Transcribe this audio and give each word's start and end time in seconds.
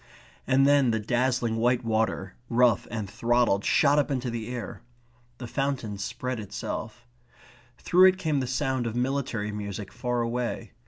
And 0.47 0.65
then 0.65 0.89
the 0.89 0.99
dazzling 0.99 1.57
white 1.57 1.83
water, 1.85 2.33
rough 2.49 2.87
and 2.89 3.07
throttled, 3.07 3.63
shot 3.63 3.99
up 3.99 4.09
into 4.09 4.31
the 4.31 4.47
air. 4.47 4.81
The 5.37 5.45
fountain 5.45 5.99
spread 5.99 6.39
itself. 6.39 7.05
Through 7.77 8.07
it 8.07 8.17
came 8.17 8.39
the 8.39 8.47
sound 8.47 8.87
of 8.87 8.95
military 8.95 9.51
music 9.51 9.91
far 9.93 10.21
away. 10.21 10.71